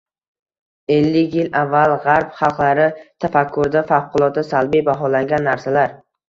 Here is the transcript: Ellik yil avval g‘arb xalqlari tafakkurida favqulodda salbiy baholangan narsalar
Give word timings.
Ellik 0.93 1.35
yil 1.39 1.51
avval 1.59 1.93
g‘arb 2.05 2.31
xalqlari 2.39 2.87
tafakkurida 3.27 3.85
favqulodda 3.93 4.45
salbiy 4.49 4.83
baholangan 4.89 5.47
narsalar 5.51 5.95